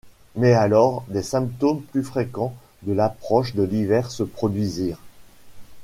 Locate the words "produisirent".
4.23-5.03